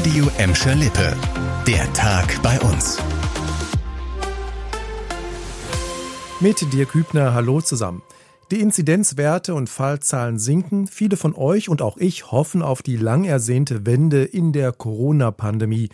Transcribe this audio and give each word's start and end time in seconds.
Radio 0.00 0.30
Emscher 0.38 0.74
Lippe. 0.76 1.14
Der 1.66 1.92
Tag 1.92 2.42
bei 2.42 2.58
uns. 2.60 2.96
Mit 6.40 6.72
dir 6.72 6.86
Kübner, 6.86 7.34
hallo 7.34 7.60
zusammen. 7.60 8.00
Die 8.50 8.60
Inzidenzwerte 8.60 9.54
und 9.54 9.68
Fallzahlen 9.68 10.38
sinken. 10.38 10.86
Viele 10.86 11.18
von 11.18 11.34
euch 11.34 11.68
und 11.68 11.82
auch 11.82 11.98
ich 11.98 12.32
hoffen 12.32 12.62
auf 12.62 12.80
die 12.80 12.96
lang 12.96 13.24
ersehnte 13.24 13.84
Wende 13.84 14.24
in 14.24 14.54
der 14.54 14.72
Corona-Pandemie. 14.72 15.90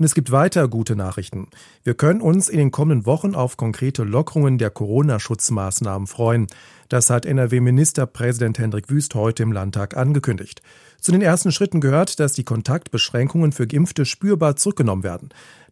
Und 0.00 0.06
es 0.06 0.14
gibt 0.14 0.32
weiter 0.32 0.66
gute 0.66 0.96
Nachrichten. 0.96 1.48
Wir 1.84 1.92
können 1.92 2.22
uns 2.22 2.48
in 2.48 2.56
den 2.56 2.70
kommenden 2.70 3.04
Wochen 3.04 3.34
auf 3.34 3.58
konkrete 3.58 4.02
Lockerungen 4.02 4.56
der 4.56 4.70
Corona-Schutzmaßnahmen 4.70 6.06
freuen. 6.06 6.46
Das 6.88 7.10
hat 7.10 7.26
NRW-Ministerpräsident 7.26 8.58
Hendrik 8.58 8.88
Wüst 8.88 9.14
heute 9.14 9.42
im 9.42 9.52
Landtag 9.52 9.98
angekündigt. 9.98 10.62
Zu 11.02 11.12
den 11.12 11.20
ersten 11.20 11.52
Schritten 11.52 11.82
gehört, 11.82 12.18
dass 12.18 12.32
die 12.32 12.44
Kontaktbeschränkungen 12.44 13.52
für 13.52 13.66
Geimpfte 13.66 14.06
spürbar 14.06 14.56
zurückgenommen 14.56 15.02
werden. 15.02 15.28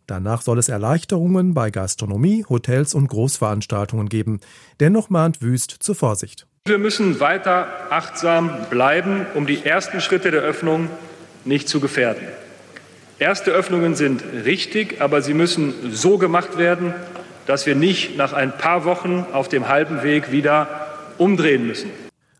Danach 0.06 0.42
soll 0.42 0.58
es 0.58 0.68
Erleichterungen 0.68 1.54
bei 1.54 1.70
Gastronomie, 1.70 2.44
Hotels 2.50 2.92
und 2.92 3.08
Großveranstaltungen 3.08 4.10
geben. 4.10 4.40
Dennoch 4.78 5.08
mahnt 5.08 5.40
Wüst 5.40 5.70
zur 5.70 5.94
Vorsicht. 5.94 6.46
Wir 6.66 6.76
müssen 6.76 7.18
weiter 7.18 7.66
achtsam 7.88 8.50
bleiben, 8.68 9.24
um 9.34 9.46
die 9.46 9.64
ersten 9.64 10.02
Schritte 10.02 10.30
der 10.30 10.42
Öffnung 10.42 10.90
nicht 11.46 11.66
zu 11.66 11.80
gefährden. 11.80 12.26
Erste 13.20 13.50
Öffnungen 13.50 13.96
sind 13.96 14.22
richtig, 14.44 15.00
aber 15.00 15.22
sie 15.22 15.34
müssen 15.34 15.74
so 15.90 16.18
gemacht 16.18 16.56
werden, 16.56 16.94
dass 17.46 17.66
wir 17.66 17.74
nicht 17.74 18.16
nach 18.16 18.32
ein 18.32 18.56
paar 18.56 18.84
Wochen 18.84 19.26
auf 19.32 19.48
dem 19.48 19.68
halben 19.68 20.04
Weg 20.04 20.30
wieder 20.30 20.86
umdrehen 21.18 21.66
müssen. 21.66 21.90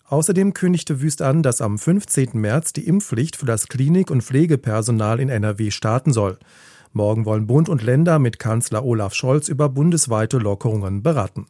Außerdem 0.09 0.55
kündigte 0.55 1.03
Wüst 1.03 1.21
an, 1.21 1.43
dass 1.43 1.61
am 1.61 1.79
15. 1.79 2.31
März 2.35 2.73
die 2.75 2.87
Impfpflicht 2.87 3.35
für 3.35 3.45
das 3.45 3.67
Klinik- 3.67 4.11
und 4.13 4.23
Pflegepersonal 4.23 5.19
in 5.19 5.31
NRW 5.31 5.73
starten 5.73 6.13
soll. 6.13 6.39
Morgen 6.93 7.27
wollen 7.27 7.49
Bund 7.49 7.69
und 7.69 7.83
Länder 7.83 8.21
mit 8.21 8.39
Kanzler 8.39 8.85
Olaf 8.85 9.15
Scholz 9.15 9.49
über 9.49 9.69
bundesweite 9.69 10.39
Lockerungen 10.39 11.03
beraten. 11.03 11.47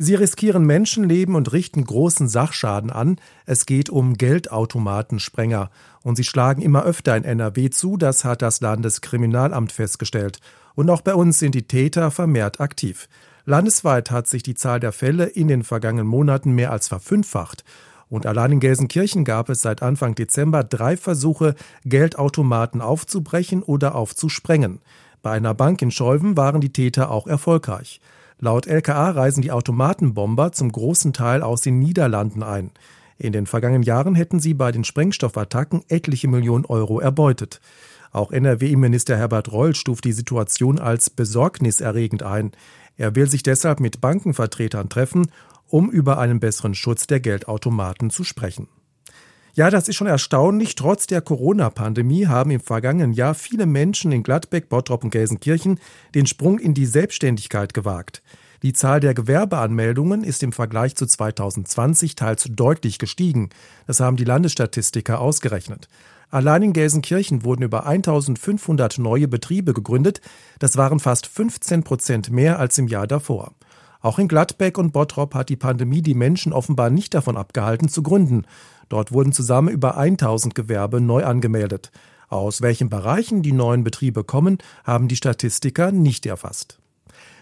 Sie 0.00 0.14
riskieren 0.14 0.64
Menschenleben 0.64 1.34
und 1.34 1.52
richten 1.52 1.84
großen 1.84 2.28
Sachschaden 2.28 2.90
an. 2.90 3.16
Es 3.46 3.66
geht 3.66 3.90
um 3.90 4.14
Geldautomatensprenger. 4.14 5.70
Und 6.04 6.14
sie 6.14 6.22
schlagen 6.22 6.62
immer 6.62 6.84
öfter 6.84 7.16
in 7.16 7.24
NRW 7.24 7.70
zu, 7.70 7.96
das 7.96 8.24
hat 8.24 8.40
das 8.40 8.60
Landeskriminalamt 8.60 9.72
festgestellt. 9.72 10.38
Und 10.76 10.88
auch 10.88 11.00
bei 11.00 11.14
uns 11.14 11.40
sind 11.40 11.56
die 11.56 11.66
Täter 11.66 12.12
vermehrt 12.12 12.60
aktiv. 12.60 13.08
Landesweit 13.44 14.12
hat 14.12 14.28
sich 14.28 14.44
die 14.44 14.54
Zahl 14.54 14.78
der 14.78 14.92
Fälle 14.92 15.24
in 15.24 15.48
den 15.48 15.64
vergangenen 15.64 16.06
Monaten 16.06 16.52
mehr 16.52 16.70
als 16.70 16.86
verfünffacht. 16.86 17.64
Und 18.08 18.24
allein 18.24 18.52
in 18.52 18.60
Gelsenkirchen 18.60 19.24
gab 19.24 19.48
es 19.48 19.62
seit 19.62 19.82
Anfang 19.82 20.14
Dezember 20.14 20.62
drei 20.62 20.96
Versuche, 20.96 21.56
Geldautomaten 21.84 22.80
aufzubrechen 22.80 23.64
oder 23.64 23.96
aufzusprengen. 23.96 24.80
Bei 25.22 25.32
einer 25.32 25.54
Bank 25.54 25.82
in 25.82 25.90
Scholven 25.90 26.36
waren 26.36 26.60
die 26.60 26.72
Täter 26.72 27.10
auch 27.10 27.26
erfolgreich. 27.26 28.00
Laut 28.40 28.66
LKA 28.66 29.10
reisen 29.10 29.42
die 29.42 29.50
Automatenbomber 29.50 30.52
zum 30.52 30.70
großen 30.70 31.12
Teil 31.12 31.42
aus 31.42 31.62
den 31.62 31.78
Niederlanden 31.80 32.42
ein. 32.42 32.70
In 33.18 33.32
den 33.32 33.46
vergangenen 33.46 33.82
Jahren 33.82 34.14
hätten 34.14 34.38
sie 34.38 34.54
bei 34.54 34.70
den 34.70 34.84
Sprengstoffattacken 34.84 35.82
etliche 35.88 36.28
Millionen 36.28 36.64
Euro 36.64 37.00
erbeutet. 37.00 37.60
Auch 38.12 38.30
NRW-Minister 38.30 39.16
Herbert 39.16 39.52
Reul 39.52 39.74
stuft 39.74 40.04
die 40.04 40.12
Situation 40.12 40.78
als 40.78 41.10
besorgniserregend 41.10 42.22
ein. 42.22 42.52
Er 42.96 43.16
will 43.16 43.28
sich 43.28 43.42
deshalb 43.42 43.80
mit 43.80 44.00
Bankenvertretern 44.00 44.88
treffen, 44.88 45.30
um 45.66 45.90
über 45.90 46.18
einen 46.18 46.38
besseren 46.38 46.74
Schutz 46.74 47.08
der 47.08 47.20
Geldautomaten 47.20 48.10
zu 48.10 48.22
sprechen. 48.22 48.68
Ja, 49.58 49.70
das 49.70 49.88
ist 49.88 49.96
schon 49.96 50.06
erstaunlich. 50.06 50.76
Trotz 50.76 51.08
der 51.08 51.20
Corona-Pandemie 51.20 52.28
haben 52.28 52.52
im 52.52 52.60
vergangenen 52.60 53.12
Jahr 53.12 53.34
viele 53.34 53.66
Menschen 53.66 54.12
in 54.12 54.22
Gladbeck, 54.22 54.68
Bottrop 54.68 55.02
und 55.02 55.10
Gelsenkirchen 55.10 55.80
den 56.14 56.26
Sprung 56.26 56.60
in 56.60 56.74
die 56.74 56.86
Selbstständigkeit 56.86 57.74
gewagt. 57.74 58.22
Die 58.62 58.72
Zahl 58.72 59.00
der 59.00 59.14
Gewerbeanmeldungen 59.14 60.22
ist 60.22 60.44
im 60.44 60.52
Vergleich 60.52 60.94
zu 60.94 61.06
2020 61.06 62.14
teils 62.14 62.46
deutlich 62.48 63.00
gestiegen. 63.00 63.50
Das 63.88 63.98
haben 63.98 64.16
die 64.16 64.22
Landesstatistiker 64.22 65.20
ausgerechnet. 65.20 65.88
Allein 66.30 66.62
in 66.62 66.72
Gelsenkirchen 66.72 67.42
wurden 67.42 67.64
über 67.64 67.84
1500 67.84 68.98
neue 68.98 69.26
Betriebe 69.26 69.74
gegründet. 69.74 70.20
Das 70.60 70.76
waren 70.76 71.00
fast 71.00 71.26
15 71.26 71.82
Prozent 71.82 72.30
mehr 72.30 72.60
als 72.60 72.78
im 72.78 72.86
Jahr 72.86 73.08
davor. 73.08 73.54
Auch 74.00 74.18
in 74.18 74.28
Gladbeck 74.28 74.78
und 74.78 74.92
Bottrop 74.92 75.34
hat 75.34 75.48
die 75.48 75.56
Pandemie 75.56 76.02
die 76.02 76.14
Menschen 76.14 76.52
offenbar 76.52 76.90
nicht 76.90 77.14
davon 77.14 77.36
abgehalten 77.36 77.88
zu 77.88 78.02
gründen. 78.02 78.44
Dort 78.88 79.12
wurden 79.12 79.32
zusammen 79.32 79.68
über 79.68 79.96
1000 79.96 80.54
Gewerbe 80.54 81.00
neu 81.00 81.24
angemeldet. 81.24 81.90
Aus 82.28 82.62
welchen 82.62 82.88
Bereichen 82.88 83.42
die 83.42 83.52
neuen 83.52 83.84
Betriebe 83.84 84.22
kommen, 84.22 84.58
haben 84.84 85.08
die 85.08 85.16
Statistiker 85.16 85.92
nicht 85.92 86.26
erfasst. 86.26 86.78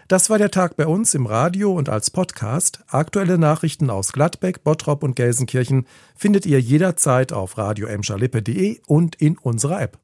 Das 0.07 0.29
war 0.29 0.37
der 0.37 0.51
Tag 0.51 0.77
bei 0.77 0.87
uns 0.87 1.13
im 1.13 1.25
Radio 1.25 1.73
und 1.73 1.89
als 1.89 2.09
Podcast. 2.09 2.79
Aktuelle 2.87 3.37
Nachrichten 3.37 3.89
aus 3.89 4.13
Gladbeck, 4.13 4.63
Bottrop 4.63 5.03
und 5.03 5.17
Gelsenkirchen 5.17 5.85
findet 6.15 6.45
ihr 6.45 6.61
jederzeit 6.61 7.33
auf 7.33 7.57
radio 7.57 7.89
und 8.87 9.15
in 9.15 9.37
unserer 9.37 9.81
App. 9.81 9.95